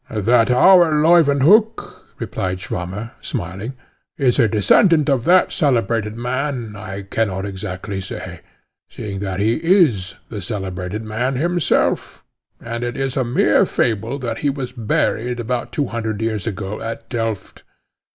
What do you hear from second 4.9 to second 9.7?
of that celebrated man, I cannot exactly say, seeing that he